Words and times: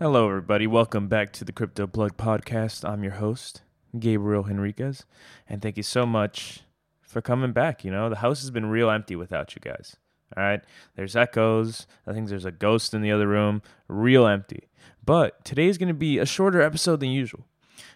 Hello, 0.00 0.28
everybody. 0.28 0.68
Welcome 0.68 1.08
back 1.08 1.32
to 1.32 1.44
the 1.44 1.50
Crypto 1.50 1.88
Plug 1.88 2.16
Podcast. 2.16 2.88
I'm 2.88 3.02
your 3.02 3.14
host, 3.14 3.62
Gabriel 3.98 4.44
Henriquez, 4.44 5.04
and 5.48 5.60
thank 5.60 5.76
you 5.76 5.82
so 5.82 6.06
much 6.06 6.60
for 7.02 7.20
coming 7.20 7.50
back. 7.50 7.84
You 7.84 7.90
know, 7.90 8.08
the 8.08 8.18
house 8.18 8.40
has 8.42 8.52
been 8.52 8.66
real 8.66 8.90
empty 8.90 9.16
without 9.16 9.56
you 9.56 9.60
guys. 9.60 9.96
All 10.36 10.44
right, 10.44 10.60
there's 10.94 11.16
echoes. 11.16 11.88
I 12.06 12.12
think 12.12 12.28
there's 12.28 12.44
a 12.44 12.52
ghost 12.52 12.94
in 12.94 13.02
the 13.02 13.10
other 13.10 13.26
room. 13.26 13.60
Real 13.88 14.24
empty. 14.24 14.68
But 15.04 15.44
today's 15.44 15.78
going 15.78 15.88
to 15.88 15.94
be 15.94 16.18
a 16.18 16.26
shorter 16.26 16.62
episode 16.62 17.00
than 17.00 17.10
usual. 17.10 17.44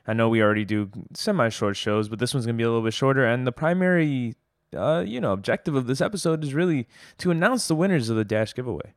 I 0.05 0.13
know 0.13 0.29
we 0.29 0.43
already 0.43 0.65
do 0.65 0.91
semi-short 1.15 1.77
shows, 1.77 2.09
but 2.09 2.19
this 2.19 2.35
one's 2.35 2.47
going 2.47 2.57
to 2.57 2.61
be 2.61 2.65
a 2.65 2.69
little 2.69 2.83
bit 2.83 2.95
shorter. 2.95 3.25
And 3.25 3.47
the 3.47 3.53
primary, 3.53 4.35
uh, 4.77 5.05
you 5.07 5.21
know, 5.21 5.33
objective 5.33 5.77
of 5.77 5.87
this 5.87 6.01
episode 6.01 6.43
is 6.43 6.53
really 6.53 6.89
to 7.19 7.31
announce 7.31 7.69
the 7.69 7.77
winners 7.77 8.09
of 8.09 8.17
the 8.17 8.25
Dash 8.25 8.53
giveaway. 8.57 8.93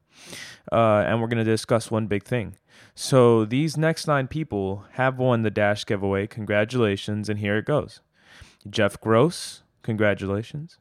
Uh, 0.71 1.03
and 1.05 1.21
we're 1.21 1.27
going 1.27 1.43
to 1.43 1.49
discuss 1.49 1.91
one 1.91 2.07
big 2.07 2.23
thing. 2.23 2.55
So 2.95 3.45
these 3.45 3.77
next 3.77 4.07
nine 4.07 4.27
people 4.27 4.85
have 4.93 5.17
won 5.17 5.43
the 5.43 5.51
Dash 5.51 5.85
giveaway. 5.85 6.27
Congratulations, 6.27 7.29
and 7.29 7.39
here 7.39 7.57
it 7.57 7.65
goes. 7.65 8.01
Jeff 8.69 8.99
Gross, 8.99 9.63
congratulations. 9.83 10.79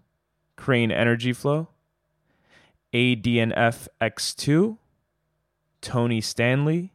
Crane 0.56 0.92
Energy 0.92 1.32
Flow, 1.32 1.68
ADNF 2.92 3.88
X2, 4.00 4.78
Tony 5.80 6.20
Stanley, 6.20 6.92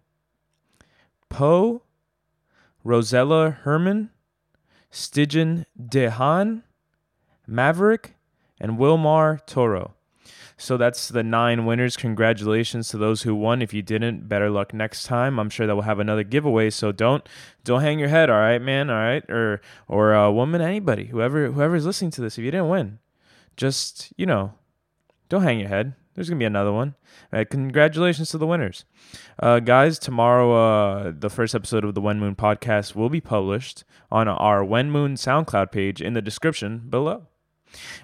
Poe, 1.28 1.84
Rosella 2.84 3.52
Herman, 3.52 4.10
Stygian 4.90 5.66
Dehan, 5.80 6.64
Maverick, 7.46 8.16
and 8.60 8.78
Wilmar 8.78 9.46
Toro. 9.46 9.94
So 10.60 10.76
that's 10.76 11.08
the 11.08 11.24
nine 11.24 11.66
winners. 11.66 11.96
Congratulations 11.96 12.90
to 12.90 12.98
those 12.98 13.22
who 13.22 13.34
won. 13.34 13.62
If 13.62 13.74
you 13.74 13.82
didn't, 13.82 14.28
better 14.28 14.50
luck 14.50 14.74
next 14.74 15.06
time. 15.06 15.40
I'm 15.40 15.50
sure 15.50 15.66
that 15.66 15.74
we'll 15.74 15.84
have 15.84 16.00
another 16.00 16.26
giveaway. 16.26 16.70
So 16.70 16.92
don't 16.92 17.28
don't 17.64 17.80
hang 17.80 17.98
your 17.98 18.10
head. 18.10 18.30
All 18.30 18.38
right, 18.38 18.62
man. 18.62 18.90
All 18.90 18.98
right, 18.98 19.24
or 19.30 19.62
or 19.88 20.14
a 20.14 20.30
woman, 20.30 20.62
anybody, 20.62 21.06
whoever 21.06 21.50
whoever's 21.52 21.86
listening 21.86 22.12
to 22.12 22.22
this. 22.22 22.38
If 22.38 22.44
you 22.44 22.52
didn't 22.52 22.68
win, 22.68 23.00
just 23.56 24.12
you 24.18 24.26
know, 24.26 24.54
don't 25.30 25.44
hang 25.44 25.62
your 25.62 25.70
head. 25.70 25.94
There's 26.14 26.30
gonna 26.30 26.40
be 26.40 26.46
another 26.46 26.74
one. 26.74 26.96
Right, 27.32 27.50
congratulations 27.50 28.30
to 28.32 28.38
the 28.38 28.46
winners, 28.46 28.84
uh, 29.42 29.62
guys. 29.62 29.98
Tomorrow, 29.98 30.52
uh, 30.52 31.14
the 31.18 31.30
first 31.30 31.56
episode 31.56 31.86
of 31.86 31.96
the 31.96 32.02
When 32.02 32.20
Moon 32.20 32.36
podcast 32.36 32.96
will 32.96 33.10
be 33.10 33.22
published 33.22 33.86
on 34.12 34.28
our 34.28 34.66
When 34.66 34.92
Moon 34.92 35.16
SoundCloud 35.16 35.72
page 35.72 36.02
in 36.02 36.16
the 36.16 36.22
description 36.22 36.84
below. 36.90 37.29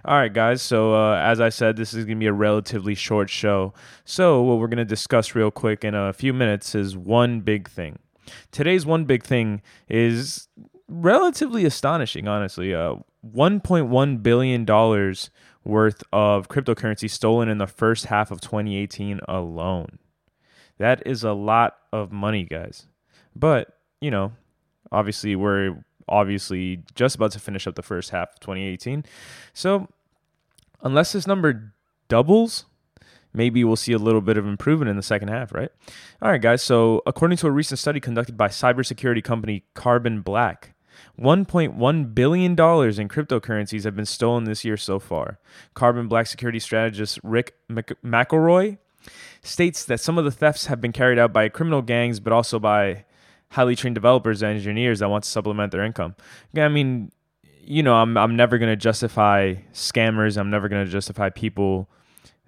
All 0.03 0.17
right, 0.17 0.31
guys. 0.31 0.61
So, 0.61 0.93
uh, 0.93 1.15
as 1.17 1.41
I 1.41 1.49
said, 1.49 1.77
this 1.77 1.93
is 1.93 2.05
going 2.05 2.17
to 2.17 2.19
be 2.19 2.27
a 2.27 2.33
relatively 2.33 2.95
short 2.95 3.29
show. 3.29 3.73
So, 4.03 4.41
what 4.41 4.59
we're 4.59 4.67
going 4.67 4.77
to 4.77 4.85
discuss 4.85 5.35
real 5.35 5.51
quick 5.51 5.83
in 5.83 5.95
a 5.95 6.13
few 6.13 6.33
minutes 6.33 6.75
is 6.75 6.95
one 6.95 7.41
big 7.41 7.69
thing. 7.69 7.99
Today's 8.51 8.85
one 8.85 9.05
big 9.05 9.23
thing 9.23 9.61
is 9.87 10.47
relatively 10.87 11.65
astonishing, 11.65 12.27
honestly. 12.27 12.73
Uh, 12.73 12.95
$1.1 13.33 14.23
billion 14.23 14.65
worth 15.63 16.03
of 16.13 16.47
cryptocurrency 16.47 17.09
stolen 17.09 17.49
in 17.49 17.57
the 17.57 17.67
first 17.67 18.05
half 18.05 18.31
of 18.31 18.41
2018 18.41 19.19
alone. 19.27 19.99
That 20.77 21.05
is 21.05 21.23
a 21.23 21.33
lot 21.33 21.77
of 21.91 22.11
money, 22.11 22.43
guys. 22.43 22.87
But, 23.35 23.77
you 24.01 24.11
know, 24.11 24.33
obviously, 24.91 25.35
we're 25.35 25.83
obviously 26.07 26.83
just 26.93 27.15
about 27.15 27.31
to 27.31 27.39
finish 27.39 27.67
up 27.67 27.75
the 27.75 27.81
first 27.81 28.11
half 28.11 28.33
of 28.33 28.39
2018. 28.39 29.05
So, 29.53 29.87
unless 30.81 31.13
this 31.13 31.27
number 31.27 31.73
doubles, 32.07 32.65
maybe 33.33 33.63
we'll 33.63 33.75
see 33.75 33.93
a 33.93 33.97
little 33.97 34.21
bit 34.21 34.37
of 34.37 34.45
improvement 34.45 34.89
in 34.89 34.95
the 34.95 35.03
second 35.03 35.29
half, 35.29 35.53
right? 35.53 35.69
All 36.21 36.31
right, 36.31 36.41
guys. 36.41 36.61
So, 36.61 37.01
according 37.05 37.37
to 37.39 37.47
a 37.47 37.51
recent 37.51 37.79
study 37.79 37.99
conducted 37.99 38.37
by 38.37 38.47
cybersecurity 38.47 39.23
company 39.23 39.63
Carbon 39.73 40.21
Black, 40.21 40.73
$1.1 41.19 42.15
billion 42.15 42.51
in 42.51 42.55
cryptocurrencies 42.57 43.83
have 43.83 43.95
been 43.95 44.05
stolen 44.05 44.45
this 44.45 44.65
year 44.65 44.77
so 44.77 44.99
far. 44.99 45.39
Carbon 45.73 46.07
Black 46.07 46.27
security 46.27 46.59
strategist 46.59 47.19
Rick 47.23 47.55
McElroy 47.69 48.77
states 49.41 49.85
that 49.85 49.99
some 49.99 50.17
of 50.17 50.25
the 50.25 50.31
thefts 50.31 50.65
have 50.65 50.81
been 50.81 50.91
carried 50.91 51.19
out 51.19 51.31
by 51.31 51.47
criminal 51.49 51.81
gangs, 51.81 52.19
but 52.19 52.33
also 52.33 52.59
by 52.59 53.05
highly 53.55 53.75
trained 53.75 53.95
developers 53.95 54.43
and 54.43 54.51
engineers 54.53 54.99
that 54.99 55.09
want 55.09 55.23
to 55.23 55.29
supplement 55.29 55.71
their 55.71 55.83
income. 55.83 56.13
I 56.57 56.67
mean, 56.67 57.11
you 57.61 57.81
know, 57.81 57.95
I'm 57.95 58.17
I'm 58.17 58.35
never 58.35 58.57
going 58.57 58.71
to 58.71 58.75
justify 58.75 59.55
scammers. 59.73 60.37
I'm 60.37 60.49
never 60.49 60.67
going 60.67 60.85
to 60.85 60.91
justify 60.91 61.29
people 61.29 61.89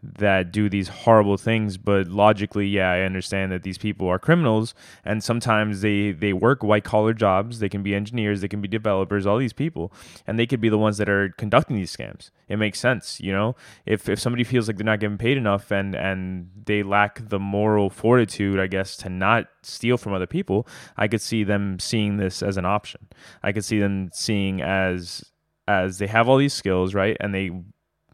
that 0.03 0.51
do 0.51 0.69
these 0.69 0.87
horrible 0.89 1.37
things 1.37 1.77
but 1.77 2.07
logically 2.07 2.67
yeah 2.67 2.91
i 2.91 3.01
understand 3.01 3.51
that 3.51 3.63
these 3.63 3.77
people 3.77 4.07
are 4.07 4.19
criminals 4.19 4.75
and 5.03 5.23
sometimes 5.23 5.81
they 5.81 6.11
they 6.11 6.33
work 6.33 6.63
white 6.63 6.83
collar 6.83 7.13
jobs 7.13 7.59
they 7.59 7.69
can 7.69 7.81
be 7.81 7.95
engineers 7.95 8.41
they 8.41 8.47
can 8.47 8.61
be 8.61 8.67
developers 8.67 9.25
all 9.25 9.37
these 9.37 9.53
people 9.53 9.91
and 10.27 10.37
they 10.37 10.45
could 10.45 10.61
be 10.61 10.69
the 10.69 10.77
ones 10.77 10.97
that 10.97 11.09
are 11.09 11.29
conducting 11.37 11.75
these 11.75 11.95
scams. 11.95 12.29
It 12.47 12.57
makes 12.57 12.79
sense 12.79 13.19
you 13.19 13.31
know? 13.31 13.55
If 13.85 14.07
if 14.07 14.19
somebody 14.19 14.43
feels 14.43 14.67
like 14.67 14.77
they're 14.77 14.85
not 14.85 14.99
getting 14.99 15.17
paid 15.17 15.37
enough 15.37 15.71
and 15.71 15.95
and 15.95 16.49
they 16.65 16.83
lack 16.83 17.27
the 17.29 17.39
moral 17.39 17.89
fortitude 17.89 18.59
i 18.59 18.67
guess 18.67 18.95
to 18.97 19.09
not 19.09 19.45
steal 19.63 19.97
from 19.97 20.13
other 20.13 20.27
people 20.27 20.67
i 20.95 21.07
could 21.07 21.21
see 21.21 21.43
them 21.43 21.79
seeing 21.79 22.17
this 22.17 22.41
as 22.43 22.57
an 22.57 22.65
option. 22.65 23.07
I 23.43 23.51
could 23.51 23.65
see 23.65 23.79
them 23.79 24.09
seeing 24.13 24.61
as 24.61 25.23
as 25.67 25.97
they 25.97 26.07
have 26.07 26.29
all 26.29 26.37
these 26.37 26.53
skills 26.53 26.93
right 26.93 27.17
and 27.19 27.33
they 27.33 27.51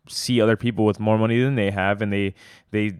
see 0.08 0.42
other 0.42 0.58
people 0.58 0.86
with 0.86 1.00
more 1.00 1.18
money 1.18 1.42
than 1.42 1.56
they 1.56 1.72
have 1.72 2.02
and 2.02 2.12
they 2.12 2.34
they 2.72 2.98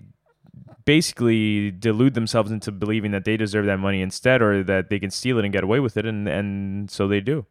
basically 0.86 1.72
delude 1.72 2.14
themselves 2.14 2.52
into 2.52 2.72
believing 2.72 3.12
that 3.12 3.26
they 3.26 3.38
deserve 3.38 3.66
that 3.66 3.78
money 3.78 4.02
instead 4.02 4.42
or 4.42 4.64
that 4.64 4.90
they 4.90 5.00
can 5.00 5.10
steal 5.10 5.38
it 5.38 5.46
and 5.46 5.54
get 5.54 5.64
away 5.64 5.80
with 5.80 5.98
it 5.98 6.06
and 6.06 6.28
and 6.28 6.90
so 6.90 7.08
they 7.08 7.20
do 7.20 7.46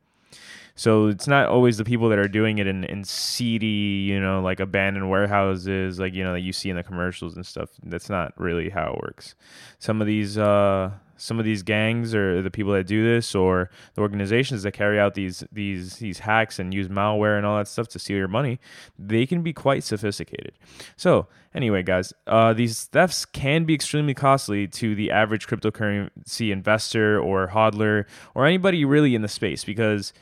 so 0.74 1.08
it's 1.08 1.28
not 1.28 1.48
always 1.48 1.76
the 1.76 1.84
people 1.84 2.08
that 2.08 2.18
are 2.18 2.28
doing 2.28 2.58
it 2.58 2.66
in, 2.66 2.84
in 2.84 3.04
seedy, 3.04 3.66
you 3.66 4.18
know, 4.18 4.40
like 4.40 4.58
abandoned 4.60 5.10
warehouses, 5.10 5.98
like, 5.98 6.14
you 6.14 6.24
know, 6.24 6.32
that 6.32 6.40
you 6.40 6.52
see 6.52 6.70
in 6.70 6.76
the 6.76 6.82
commercials 6.82 7.36
and 7.36 7.44
stuff. 7.44 7.70
That's 7.82 8.08
not 8.08 8.32
really 8.40 8.70
how 8.70 8.92
it 8.92 9.02
works. 9.02 9.34
Some 9.78 10.00
of 10.00 10.06
these, 10.06 10.38
uh, 10.38 10.92
some 11.22 11.38
of 11.38 11.44
these 11.44 11.62
gangs 11.62 12.14
or 12.16 12.42
the 12.42 12.50
people 12.50 12.72
that 12.72 12.84
do 12.84 13.04
this 13.04 13.32
or 13.32 13.70
the 13.94 14.00
organizations 14.00 14.64
that 14.64 14.72
carry 14.72 14.98
out 14.98 15.14
these 15.14 15.44
these 15.52 15.96
these 15.98 16.18
hacks 16.18 16.58
and 16.58 16.74
use 16.74 16.88
malware 16.88 17.36
and 17.36 17.46
all 17.46 17.56
that 17.56 17.68
stuff 17.68 17.86
to 17.86 17.98
steal 17.98 18.16
your 18.16 18.26
money 18.26 18.58
they 18.98 19.24
can 19.24 19.40
be 19.40 19.52
quite 19.52 19.84
sophisticated. 19.84 20.52
So 20.96 21.28
anyway 21.54 21.84
guys 21.84 22.12
uh, 22.26 22.52
these 22.52 22.84
thefts 22.86 23.24
can 23.24 23.64
be 23.64 23.74
extremely 23.74 24.14
costly 24.14 24.66
to 24.66 24.96
the 24.96 25.12
average 25.12 25.46
cryptocurrency 25.46 26.50
investor 26.50 27.20
or 27.20 27.48
hodler 27.48 28.04
or 28.34 28.44
anybody 28.44 28.84
really 28.84 29.14
in 29.14 29.22
the 29.22 29.28
space 29.28 29.64
because 29.64 30.12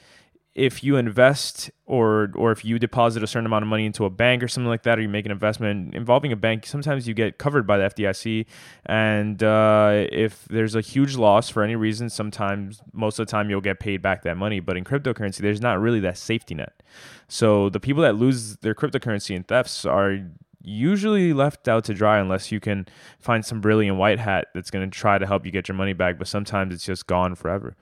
if 0.61 0.85
you 0.85 0.97
invest 0.97 1.71
or 1.87 2.31
or 2.35 2.53
if 2.53 2.67
you 2.67 2.79
deposit 2.79 3.23
a 3.23 3.27
certain 3.27 3.47
amount 3.47 3.63
of 3.63 3.69
money 3.69 3.87
into 3.87 4.05
a 4.05 4.11
bank 4.11 4.43
or 4.43 4.49
something 4.49 4.69
like 4.69 4.83
that, 4.83 4.99
or 4.99 5.03
you 5.03 5.09
make 5.09 5.25
an 5.25 5.33
investment 5.33 5.95
involving 5.95 6.33
a 6.33 6.37
bank, 6.37 6.67
sometimes 6.67 7.09
you 7.09 7.15
get 7.15 7.39
covered 7.39 7.67
by 7.67 7.79
the 7.79 7.85
FDIC. 7.85 8.45
And 8.85 9.43
uh, 9.43 10.07
if 10.13 10.45
there's 10.51 10.75
a 10.75 10.83
huge 10.83 11.17
loss 11.17 11.49
for 11.49 11.63
any 11.63 11.77
reason, 11.77 12.11
sometimes 12.11 12.83
most 12.93 13.19
of 13.19 13.27
the 13.27 13.31
time 13.31 13.49
you'll 13.49 13.63
get 13.63 13.81
paid 13.81 14.03
back 14.03 14.23
that 14.25 14.37
money. 14.37 14.61
But 14.61 14.77
in 14.77 14.85
cryptocurrency, 14.85 15.39
there's 15.39 15.63
not 15.63 15.81
really 15.81 16.01
that 16.01 16.19
safety 16.19 16.55
net. 16.55 16.83
So 17.27 17.71
the 17.71 17.81
people 17.81 18.03
that 18.03 18.17
lose 18.17 18.57
their 18.59 18.75
cryptocurrency 18.75 19.35
in 19.35 19.45
thefts 19.45 19.87
are 19.87 20.19
usually 20.63 21.33
left 21.33 21.69
out 21.69 21.85
to 21.85 21.95
dry 21.95 22.19
unless 22.19 22.53
you 22.53 22.61
can 22.61 22.87
find 23.19 23.45
some 23.45 23.61
brilliant 23.61 23.97
white 23.97 24.19
hat 24.19 24.49
that's 24.55 24.71
going 24.71 24.89
to 24.89 24.99
try 24.99 25.19
to 25.19 25.27
help 25.27 25.47
you 25.47 25.53
get 25.53 25.69
your 25.69 25.75
money 25.77 25.93
back 25.93 26.19
but 26.19 26.29
sometimes 26.29 26.75
it's 26.75 26.85
just 26.85 27.07
gone 27.07 27.35
forever. 27.35 27.75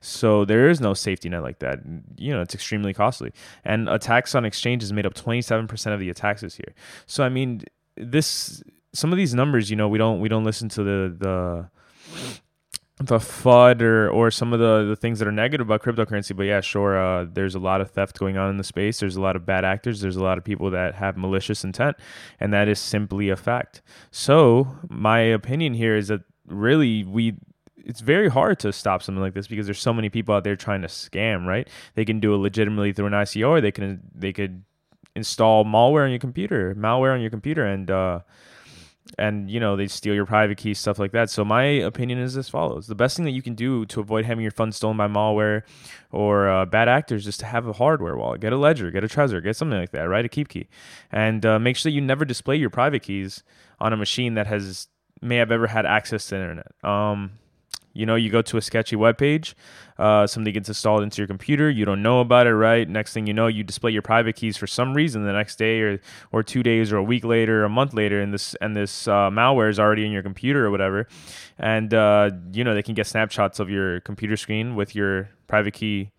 So 0.00 0.44
there 0.44 0.68
is 0.68 0.80
no 0.80 0.94
safety 0.94 1.28
net 1.28 1.42
like 1.42 1.58
that. 1.60 1.80
You 2.16 2.34
know 2.34 2.42
it's 2.42 2.54
extremely 2.54 2.92
costly. 2.92 3.32
And 3.64 3.88
attacks 3.88 4.34
on 4.34 4.44
exchanges 4.44 4.92
made 4.92 5.06
up 5.06 5.14
27% 5.14 5.94
of 5.94 6.00
the 6.00 6.10
attacks 6.10 6.40
this 6.42 6.58
year 6.58 6.74
so 7.06 7.24
i 7.24 7.28
mean 7.28 7.62
this 7.96 8.62
some 8.92 9.12
of 9.12 9.16
these 9.16 9.34
numbers 9.34 9.70
you 9.70 9.76
know 9.76 9.88
we 9.88 9.98
don't 9.98 10.20
we 10.20 10.28
don't 10.28 10.44
listen 10.44 10.68
to 10.68 10.82
the 10.82 11.14
the 11.18 11.70
the 13.00 13.18
FUD 13.18 13.80
or, 13.80 14.10
or 14.10 14.30
some 14.30 14.52
of 14.52 14.58
the, 14.58 14.84
the 14.88 14.96
things 14.96 15.18
that 15.18 15.28
are 15.28 15.32
negative 15.32 15.68
about 15.68 15.82
cryptocurrency. 15.82 16.36
But 16.36 16.44
yeah, 16.44 16.60
sure, 16.60 16.98
uh, 16.98 17.26
there's 17.30 17.54
a 17.54 17.58
lot 17.60 17.80
of 17.80 17.90
theft 17.90 18.18
going 18.18 18.36
on 18.36 18.50
in 18.50 18.56
the 18.56 18.64
space. 18.64 19.00
There's 19.00 19.16
a 19.16 19.20
lot 19.20 19.36
of 19.36 19.46
bad 19.46 19.64
actors. 19.64 20.00
There's 20.00 20.16
a 20.16 20.22
lot 20.22 20.38
of 20.38 20.44
people 20.44 20.70
that 20.70 20.94
have 20.96 21.16
malicious 21.16 21.64
intent, 21.64 21.96
and 22.40 22.52
that 22.52 22.68
is 22.68 22.78
simply 22.78 23.28
a 23.28 23.36
fact. 23.36 23.82
So 24.10 24.76
my 24.88 25.20
opinion 25.20 25.74
here 25.74 25.96
is 25.96 26.08
that 26.08 26.22
really 26.46 27.04
we 27.04 27.34
it's 27.76 28.00
very 28.00 28.28
hard 28.28 28.58
to 28.58 28.72
stop 28.72 29.02
something 29.02 29.22
like 29.22 29.32
this 29.32 29.46
because 29.46 29.66
there's 29.66 29.80
so 29.80 29.94
many 29.94 30.10
people 30.10 30.34
out 30.34 30.44
there 30.44 30.56
trying 30.56 30.82
to 30.82 30.88
scam. 30.88 31.46
Right? 31.46 31.68
They 31.94 32.04
can 32.04 32.20
do 32.20 32.34
it 32.34 32.38
legitimately 32.38 32.92
through 32.92 33.06
an 33.06 33.12
ICO, 33.12 33.48
or 33.48 33.60
they 33.60 33.72
can 33.72 34.00
they 34.14 34.32
could 34.32 34.64
install 35.14 35.64
malware 35.64 36.04
on 36.04 36.10
your 36.10 36.18
computer, 36.18 36.74
malware 36.74 37.14
on 37.14 37.20
your 37.20 37.30
computer, 37.30 37.64
and 37.64 37.90
uh, 37.90 38.20
and 39.16 39.50
you 39.50 39.58
know 39.58 39.76
they 39.76 39.86
steal 39.86 40.14
your 40.14 40.26
private 40.26 40.58
keys 40.58 40.78
stuff 40.78 40.98
like 40.98 41.12
that. 41.12 41.30
So 41.30 41.44
my 41.44 41.64
opinion 41.64 42.18
is 42.18 42.36
as 42.36 42.48
follows. 42.48 42.86
The 42.86 42.94
best 42.94 43.16
thing 43.16 43.24
that 43.24 43.32
you 43.32 43.42
can 43.42 43.54
do 43.54 43.86
to 43.86 44.00
avoid 44.00 44.24
having 44.24 44.42
your 44.42 44.52
funds 44.52 44.76
stolen 44.76 44.96
by 44.96 45.08
malware 45.08 45.62
or 46.12 46.48
uh, 46.48 46.66
bad 46.66 46.88
actors 46.88 47.26
is 47.26 47.36
to 47.38 47.46
have 47.46 47.66
a 47.66 47.72
hardware 47.72 48.16
wallet. 48.16 48.40
Get 48.40 48.52
a 48.52 48.56
ledger 48.56 48.90
get 48.90 49.04
a 49.04 49.08
trezor 49.08 49.42
get 49.42 49.56
something 49.56 49.78
like 49.78 49.92
that 49.92 50.08
right 50.08 50.24
a 50.24 50.28
KeepKey 50.28 50.66
and 51.10 51.44
uh, 51.46 51.58
make 51.58 51.76
sure 51.76 51.90
that 51.90 51.94
you 51.94 52.00
never 52.00 52.24
display 52.24 52.56
your 52.56 52.70
private 52.70 53.02
keys 53.02 53.42
on 53.80 53.92
a 53.92 53.96
machine 53.96 54.34
that 54.34 54.46
has 54.46 54.88
may 55.20 55.36
have 55.36 55.50
ever 55.50 55.66
had 55.66 55.86
access 55.86 56.26
to 56.28 56.34
the 56.34 56.40
internet. 56.40 56.72
Um, 56.84 57.32
You 57.92 58.06
know, 58.06 58.14
you 58.14 58.30
go 58.30 58.42
to 58.42 58.56
a 58.56 58.60
sketchy 58.60 58.96
web 58.96 59.18
page, 59.18 59.56
uh, 59.98 60.26
something 60.26 60.52
gets 60.52 60.68
installed 60.68 61.02
into 61.02 61.20
your 61.20 61.26
computer, 61.26 61.68
you 61.68 61.84
don't 61.84 62.02
know 62.02 62.20
about 62.20 62.46
it, 62.46 62.54
right? 62.54 62.88
Next 62.88 63.12
thing 63.12 63.26
you 63.26 63.34
know, 63.34 63.46
you 63.46 63.64
display 63.64 63.90
your 63.90 64.02
private 64.02 64.36
keys 64.36 64.56
for 64.56 64.66
some 64.66 64.94
reason 64.94 65.24
the 65.24 65.32
next 65.32 65.56
day 65.56 65.80
or 65.80 66.00
or 66.30 66.42
two 66.42 66.62
days 66.62 66.92
or 66.92 66.96
a 66.96 67.02
week 67.02 67.24
later, 67.24 67.62
or 67.62 67.64
a 67.64 67.68
month 67.68 67.94
later, 67.94 68.20
and 68.20 68.32
this 68.32 68.54
and 68.60 68.76
this 68.76 69.08
uh, 69.08 69.30
malware 69.30 69.70
is 69.70 69.80
already 69.80 70.04
in 70.04 70.12
your 70.12 70.22
computer 70.22 70.66
or 70.66 70.70
whatever, 70.70 71.08
and 71.58 71.92
uh, 71.94 72.30
you 72.52 72.62
know 72.62 72.74
they 72.74 72.82
can 72.82 72.94
get 72.94 73.06
snapshots 73.06 73.58
of 73.58 73.68
your 73.70 74.00
computer 74.00 74.36
screen 74.36 74.76
with 74.76 74.94
your 74.94 75.30
private 75.46 75.74
key 75.74 76.10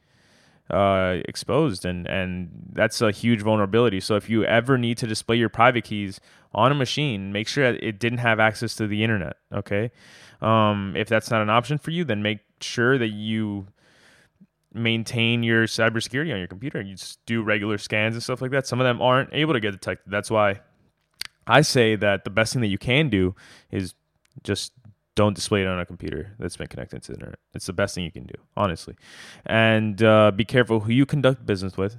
uh, 0.69 1.17
exposed, 1.25 1.85
and 1.85 2.07
and 2.07 2.49
that's 2.73 3.01
a 3.01 3.11
huge 3.11 3.41
vulnerability. 3.41 3.99
So 3.99 4.15
if 4.15 4.29
you 4.29 4.43
ever 4.45 4.77
need 4.77 4.97
to 4.99 5.07
display 5.07 5.35
your 5.35 5.49
private 5.49 5.83
keys 5.83 6.19
on 6.53 6.71
a 6.71 6.75
machine, 6.75 7.31
make 7.31 7.47
sure 7.47 7.71
that 7.71 7.83
it 7.83 7.99
didn't 7.99 8.19
have 8.19 8.39
access 8.39 8.75
to 8.75 8.87
the 8.87 9.03
internet. 9.03 9.37
Okay, 9.53 9.91
um, 10.41 10.93
if 10.95 11.07
that's 11.07 11.31
not 11.31 11.41
an 11.41 11.49
option 11.49 11.77
for 11.77 11.91
you, 11.91 12.03
then 12.03 12.21
make 12.21 12.39
sure 12.61 12.97
that 12.97 13.09
you 13.09 13.67
maintain 14.73 15.41
your 15.41 15.65
cybersecurity 15.65 16.31
on 16.31 16.37
your 16.37 16.47
computer. 16.47 16.81
You 16.81 16.95
just 16.95 17.25
do 17.25 17.41
regular 17.41 17.77
scans 17.77 18.15
and 18.15 18.21
stuff 18.21 18.41
like 18.41 18.51
that. 18.51 18.67
Some 18.67 18.79
of 18.79 18.85
them 18.85 19.01
aren't 19.01 19.33
able 19.33 19.53
to 19.53 19.59
get 19.59 19.71
detected. 19.71 20.11
That's 20.11 20.29
why 20.29 20.61
I 21.47 21.61
say 21.61 21.95
that 21.95 22.23
the 22.23 22.29
best 22.29 22.53
thing 22.53 22.61
that 22.61 22.67
you 22.67 22.77
can 22.77 23.09
do 23.09 23.35
is 23.71 23.95
just 24.43 24.71
don't 25.19 25.33
display 25.33 25.61
it 25.63 25.67
on 25.67 25.77
a 25.77 25.85
computer 25.85 26.33
that's 26.39 26.55
been 26.55 26.67
connected 26.67 27.03
to 27.03 27.11
the 27.11 27.17
internet. 27.17 27.39
It's 27.53 27.65
the 27.65 27.73
best 27.73 27.93
thing 27.93 28.05
you 28.05 28.11
can 28.11 28.25
do, 28.25 28.35
honestly. 28.55 28.95
And 29.45 30.01
uh, 30.01 30.31
be 30.31 30.45
careful 30.45 30.79
who 30.79 30.93
you 30.93 31.05
conduct 31.05 31.45
business 31.45 31.75
with. 31.75 31.97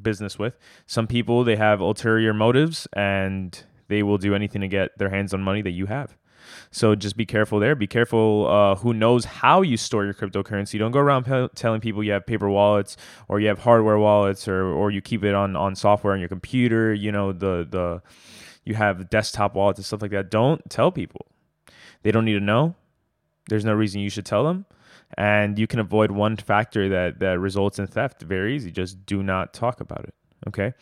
Business 0.00 0.38
with 0.38 0.56
some 0.86 1.06
people, 1.06 1.44
they 1.44 1.56
have 1.56 1.82
ulterior 1.82 2.32
motives, 2.32 2.88
and 2.94 3.62
they 3.88 4.02
will 4.02 4.16
do 4.16 4.34
anything 4.34 4.62
to 4.62 4.68
get 4.68 4.96
their 4.96 5.10
hands 5.10 5.34
on 5.34 5.42
money 5.42 5.60
that 5.60 5.72
you 5.72 5.84
have. 5.86 6.16
So 6.70 6.94
just 6.94 7.18
be 7.18 7.26
careful 7.26 7.60
there. 7.60 7.74
Be 7.74 7.86
careful 7.86 8.46
uh, 8.48 8.76
who 8.76 8.94
knows 8.94 9.26
how 9.26 9.60
you 9.60 9.76
store 9.76 10.06
your 10.06 10.14
cryptocurrency. 10.14 10.78
Don't 10.78 10.90
go 10.90 11.00
around 11.00 11.24
pe- 11.24 11.48
telling 11.54 11.82
people 11.82 12.02
you 12.02 12.12
have 12.12 12.24
paper 12.24 12.48
wallets 12.48 12.96
or 13.28 13.40
you 13.40 13.48
have 13.48 13.58
hardware 13.58 13.98
wallets 13.98 14.48
or 14.48 14.64
or 14.64 14.90
you 14.90 15.02
keep 15.02 15.22
it 15.22 15.34
on 15.34 15.54
on 15.54 15.74
software 15.74 16.14
on 16.14 16.18
your 16.18 16.30
computer. 16.30 16.94
You 16.94 17.12
know 17.12 17.32
the 17.32 17.66
the 17.68 18.02
you 18.64 18.74
have 18.74 19.10
desktop 19.10 19.54
wallets 19.54 19.78
and 19.78 19.86
stuff 19.86 20.00
like 20.02 20.12
that. 20.12 20.30
Don't 20.30 20.68
tell 20.70 20.90
people 20.90 21.26
they 22.04 22.12
don't 22.12 22.24
need 22.24 22.34
to 22.34 22.40
know. 22.40 22.76
There's 23.48 23.64
no 23.64 23.72
reason 23.72 24.00
you 24.00 24.10
should 24.10 24.26
tell 24.26 24.44
them. 24.44 24.66
And 25.16 25.58
you 25.58 25.66
can 25.66 25.80
avoid 25.80 26.10
one 26.10 26.36
factor 26.36 26.88
that, 26.90 27.18
that 27.18 27.38
results 27.38 27.78
in 27.78 27.86
theft 27.86 28.22
very 28.22 28.54
easy. 28.54 28.70
Just 28.70 29.04
do 29.06 29.22
not 29.22 29.52
talk 29.52 29.80
about 29.80 30.04
it. 30.04 30.14
Okay. 30.46 30.74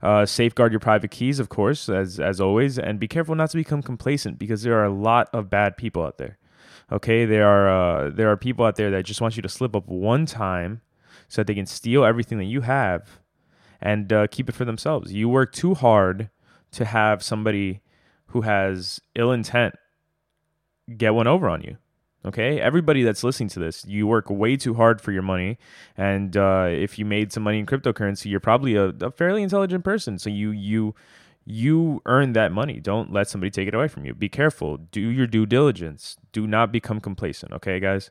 Uh, 0.00 0.24
safeguard 0.24 0.72
your 0.72 0.80
private 0.80 1.10
keys, 1.10 1.40
of 1.40 1.48
course, 1.48 1.88
as, 1.88 2.20
as 2.20 2.40
always. 2.40 2.78
And 2.78 3.00
be 3.00 3.08
careful 3.08 3.34
not 3.34 3.50
to 3.50 3.56
become 3.56 3.82
complacent 3.82 4.38
because 4.38 4.62
there 4.62 4.78
are 4.78 4.84
a 4.84 4.92
lot 4.92 5.28
of 5.32 5.50
bad 5.50 5.76
people 5.76 6.02
out 6.02 6.18
there. 6.18 6.38
Okay. 6.92 7.24
There 7.24 7.46
are, 7.46 7.68
uh, 8.06 8.10
there 8.10 8.30
are 8.30 8.36
people 8.36 8.64
out 8.64 8.76
there 8.76 8.90
that 8.92 9.04
just 9.04 9.20
want 9.20 9.36
you 9.36 9.42
to 9.42 9.48
slip 9.48 9.74
up 9.74 9.88
one 9.88 10.26
time 10.26 10.80
so 11.26 11.40
that 11.40 11.48
they 11.48 11.54
can 11.54 11.66
steal 11.66 12.04
everything 12.04 12.38
that 12.38 12.44
you 12.44 12.60
have 12.60 13.18
and 13.80 14.12
uh, 14.12 14.26
keep 14.28 14.48
it 14.48 14.54
for 14.54 14.64
themselves. 14.64 15.12
You 15.12 15.28
work 15.28 15.52
too 15.52 15.74
hard 15.74 16.30
to 16.72 16.84
have 16.84 17.22
somebody 17.22 17.80
who 18.28 18.42
has 18.42 19.00
ill 19.14 19.32
intent 19.32 19.74
get 20.96 21.14
one 21.14 21.26
over 21.26 21.48
on 21.48 21.62
you. 21.62 21.76
Okay, 22.24 22.60
everybody 22.60 23.04
that's 23.04 23.22
listening 23.22 23.48
to 23.50 23.60
this, 23.60 23.84
you 23.86 24.06
work 24.06 24.28
way 24.28 24.56
too 24.56 24.74
hard 24.74 25.00
for 25.00 25.12
your 25.12 25.22
money, 25.22 25.56
and 25.96 26.36
uh, 26.36 26.66
if 26.68 26.98
you 26.98 27.04
made 27.04 27.32
some 27.32 27.44
money 27.44 27.60
in 27.60 27.66
cryptocurrency, 27.66 28.26
you're 28.26 28.40
probably 28.40 28.74
a, 28.74 28.86
a 28.86 29.12
fairly 29.12 29.42
intelligent 29.42 29.84
person. 29.84 30.18
So 30.18 30.28
you 30.28 30.50
you 30.50 30.96
you 31.44 32.02
earn 32.06 32.32
that 32.32 32.50
money. 32.52 32.80
Don't 32.80 33.12
let 33.12 33.28
somebody 33.28 33.50
take 33.50 33.68
it 33.68 33.74
away 33.74 33.88
from 33.88 34.04
you. 34.04 34.14
Be 34.14 34.28
careful. 34.28 34.76
Do 34.76 35.00
your 35.00 35.26
due 35.26 35.46
diligence. 35.46 36.16
Do 36.32 36.46
not 36.46 36.72
become 36.72 37.00
complacent. 37.00 37.52
Okay, 37.52 37.78
guys. 37.80 38.10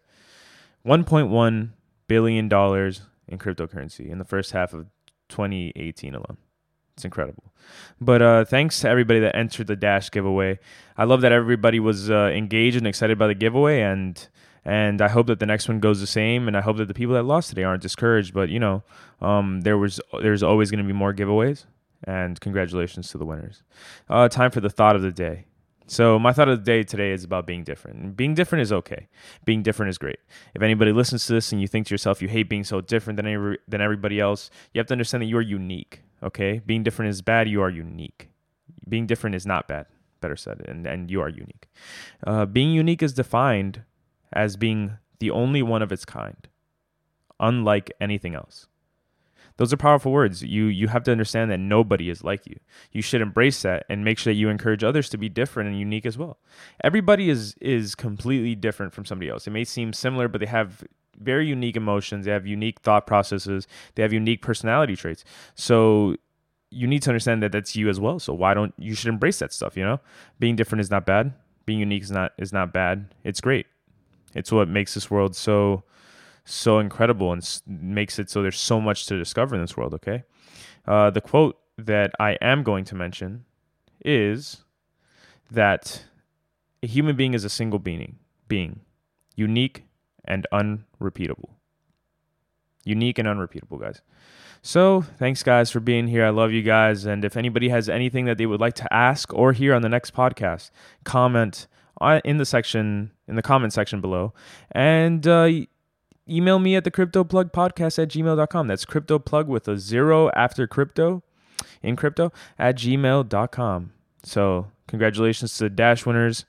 1.1 0.86 1.72
billion 2.08 2.48
dollars 2.48 3.02
in 3.28 3.38
cryptocurrency 3.38 4.10
in 4.10 4.20
the 4.20 4.26
first 4.26 4.52
half 4.52 4.74
of 4.74 4.88
2018 5.28 6.16
alone. 6.16 6.38
It's 6.98 7.06
incredible. 7.06 7.54
But 8.02 8.24
uh, 8.24 8.46
thanks 8.46 8.80
to 8.80 8.90
everybody 8.90 9.20
that 9.20 9.36
entered 9.36 9.68
the 9.68 9.76
Dash 9.76 10.10
giveaway. 10.10 10.58
I 10.98 11.04
love 11.04 11.22
that 11.22 11.32
everybody 11.32 11.80
was 11.80 12.10
uh, 12.10 12.32
engaged 12.34 12.76
and 12.76 12.88
excited 12.88 13.20
by 13.20 13.28
the 13.28 13.36
giveaway, 13.36 13.82
and 13.82 14.28
and 14.66 15.00
I 15.00 15.08
hope 15.08 15.28
that 15.28 15.38
the 15.38 15.46
next 15.46 15.68
one 15.68 15.80
goes 15.80 16.00
the 16.00 16.08
same. 16.08 16.48
And 16.48 16.58
I 16.58 16.62
hope 16.62 16.78
that 16.78 16.88
the 16.88 16.96
people 16.96 17.14
that 17.14 17.22
lost 17.22 17.50
today 17.50 17.64
aren't 17.64 17.84
discouraged. 17.84 18.34
But 18.34 18.50
you 18.50 18.60
know, 18.60 18.82
um, 19.22 19.62
there 19.62 19.78
was 19.78 20.02
there's 20.24 20.42
always 20.42 20.72
going 20.72 20.84
to 20.84 20.88
be 20.88 20.92
more 20.92 21.14
giveaways. 21.14 21.66
And 22.04 22.40
congratulations 22.40 23.12
to 23.12 23.20
the 23.20 23.26
winners. 23.26 23.62
Uh, 24.10 24.28
time 24.28 24.50
for 24.50 24.60
the 24.60 24.70
thought 24.72 24.96
of 24.96 25.04
the 25.04 25.12
day. 25.12 25.46
So 25.86 26.18
my 26.18 26.34
thought 26.34 26.50
of 26.50 26.60
the 26.60 26.66
day 26.66 26.84
today 26.84 27.12
is 27.12 27.24
about 27.24 27.46
being 27.46 27.64
different. 27.64 28.18
Being 28.18 28.34
different 28.34 28.64
is 28.64 28.74
okay. 28.74 29.08
Being 29.46 29.62
different 29.62 29.92
is 29.92 29.98
great. 30.00 30.20
If 30.56 30.64
anybody 30.64 30.92
listens 30.92 31.28
to 31.28 31.34
this 31.34 31.52
and 31.52 31.62
you 31.62 31.68
think 31.68 31.88
to 31.88 31.94
yourself 31.94 32.22
you 32.22 32.28
hate 32.28 32.50
being 32.50 32.64
so 32.64 32.82
different 32.82 33.18
than 33.18 33.28
every, 33.28 33.60
than 33.68 33.82
everybody 33.82 34.20
else, 34.20 34.50
you 34.74 34.80
have 34.80 34.88
to 34.88 34.94
understand 34.94 35.22
that 35.22 35.28
you 35.28 35.38
are 35.38 35.42
unique. 35.42 36.02
Okay, 36.24 36.62
being 36.66 36.84
different 36.84 37.10
is 37.10 37.22
bad. 37.22 37.48
You 37.48 37.62
are 37.62 37.70
unique. 37.70 38.30
Being 38.88 39.06
different 39.06 39.36
is 39.36 39.46
not 39.46 39.68
bad. 39.68 39.86
Better 40.20 40.36
said, 40.36 40.64
and 40.68 40.88
and 40.88 41.12
you 41.12 41.22
are 41.22 41.30
unique. 41.30 41.68
Uh, 42.26 42.46
being 42.46 42.72
unique 42.72 43.04
is 43.04 43.14
defined 43.14 43.84
as 44.34 44.58
being 44.58 44.98
the 45.20 45.32
only 45.32 45.62
one 45.62 45.82
of 45.82 45.92
its 45.92 46.06
kind, 46.06 46.48
unlike 47.40 47.92
anything 48.02 48.34
else. 48.34 48.68
Those 49.58 49.74
are 49.74 49.78
powerful 49.78 50.12
words. 50.12 50.44
You 50.44 50.66
you 50.66 50.88
have 50.88 51.04
to 51.04 51.12
understand 51.12 51.52
that 51.52 51.60
nobody 51.60 52.10
is 52.10 52.24
like 52.24 52.46
you. 52.46 52.60
You 52.92 53.02
should 53.02 53.22
embrace 53.22 53.62
that 53.64 53.86
and 53.90 54.06
make 54.06 54.18
sure 54.18 54.32
that 54.32 54.38
you 54.38 54.50
encourage 54.50 54.84
others 54.84 55.10
to 55.10 55.18
be 55.18 55.30
different 55.30 55.70
and 55.70 55.80
unique 55.80 56.06
as 56.06 56.18
well. 56.18 56.38
Everybody 56.84 57.30
is 57.30 57.56
is 57.60 57.96
completely 57.96 58.56
different 58.56 58.94
from 58.94 59.06
somebody 59.06 59.30
else. 59.30 59.48
It 59.48 59.52
may 59.52 59.64
seem 59.64 59.94
similar, 59.94 60.28
but 60.28 60.40
they 60.42 60.48
have 60.48 60.84
very 61.18 61.48
unique 61.48 61.76
emotions. 61.76 62.26
They 62.26 62.32
have 62.32 62.46
unique 62.46 62.80
thought 62.82 63.08
processes. 63.08 63.68
They 63.96 64.04
have 64.04 64.14
unique 64.14 64.42
personality 64.42 64.96
traits. 64.96 65.24
So 65.56 66.16
you 66.70 66.88
need 66.88 67.02
to 67.04 67.10
understand 67.10 67.42
that 67.44 67.52
that's 67.52 67.76
you 67.76 67.90
as 67.90 68.00
well. 68.00 68.20
So 68.20 68.34
why 68.34 68.54
don't 68.54 68.74
you 68.78 68.94
should 68.94 69.10
embrace 69.10 69.40
that 69.40 69.54
stuff? 69.54 69.78
You 69.78 69.84
know, 69.84 70.00
being 70.40 70.56
different 70.56 70.82
is 70.82 70.92
not 70.92 71.06
bad. 71.06 71.34
Being 71.66 71.80
unique 71.80 72.04
is 72.04 72.12
not 72.12 72.34
is 72.38 72.54
not 72.54 72.74
bad. 72.74 73.14
It's 73.24 73.42
great. 73.42 73.66
It's 74.34 74.52
what 74.52 74.68
makes 74.68 74.94
this 74.94 75.10
world 75.10 75.36
so 75.36 75.84
so 76.46 76.80
incredible 76.80 77.34
and 77.34 77.62
makes 77.68 78.20
it 78.20 78.30
so 78.30 78.42
there's 78.42 78.60
so 78.60 78.80
much 78.80 79.06
to 79.08 79.18
discover 79.18 79.56
in 79.56 79.62
this 79.62 79.76
world. 79.76 79.94
Okay, 79.94 80.24
uh, 80.88 81.10
the 81.10 81.22
quote 81.22 81.58
that 81.78 82.12
I 82.20 82.32
am 82.42 82.64
going 82.64 82.86
to 82.86 82.96
mention 82.96 83.46
is 84.04 84.64
that 85.52 86.06
a 86.84 86.88
human 86.88 87.16
being 87.16 87.34
is 87.34 87.44
a 87.44 87.50
single 87.50 87.80
being, 87.80 88.18
being 88.48 88.82
unique 89.36 89.84
and 90.28 90.46
unrepeatable. 90.52 91.58
Unique 92.84 93.20
and 93.20 93.28
unrepeatable, 93.28 93.78
guys. 93.78 94.02
So, 94.62 95.02
thanks, 95.20 95.44
guys, 95.44 95.72
for 95.72 95.80
being 95.80 96.08
here. 96.08 96.26
I 96.26 96.30
love 96.30 96.52
you 96.52 96.62
guys. 96.62 97.06
And 97.06 97.24
if 97.24 97.38
anybody 97.38 97.70
has 97.70 97.90
anything 97.90 98.26
that 98.26 98.38
they 98.38 98.46
would 98.46 98.60
like 98.60 98.74
to 98.76 98.94
ask 98.94 99.34
or 99.34 99.54
hear 99.54 99.74
on 99.74 99.82
the 99.82 99.90
next 99.90 100.14
podcast, 100.14 100.72
comment 101.04 101.68
in 102.24 102.38
the 102.38 102.46
section, 102.46 103.12
in 103.28 103.36
the 103.36 103.42
comment 103.42 103.74
section 103.74 104.02
below. 104.02 104.34
And 104.72 105.26
uh, 105.28 105.50
email 106.30 106.60
me 106.60 106.76
at 106.76 106.84
the 106.84 106.92
cryptoplugpodcast 106.92 108.00
at 108.00 108.10
gmail.com. 108.10 108.68
That's 108.68 108.86
cryptoplug 108.86 109.48
with 109.48 109.68
a 109.68 109.78
zero 109.78 110.30
after 110.32 110.68
crypto 110.68 111.24
in 111.82 111.96
crypto 111.96 112.32
at 112.58 112.76
gmail.com. 112.78 113.94
So, 114.24 114.68
congratulations 114.88 115.58
to 115.58 115.66
the 115.66 115.70
Dash 115.70 116.06
winners. 116.06 116.46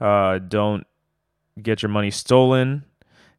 Uh, 0.00 0.38
don't 0.38 0.86
get 1.62 1.82
your 1.82 1.90
money 1.90 2.10
stolen 2.10 2.84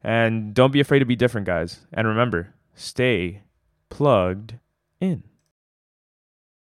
and 0.02 0.54
don't 0.54 0.72
be 0.72 0.80
afraid 0.80 1.00
to 1.00 1.04
be 1.04 1.16
different, 1.16 1.46
guys. 1.46 1.86
And 1.92 2.06
remember, 2.06 2.54
stay 2.74 3.42
plugged 3.88 4.54
in. 5.00 5.24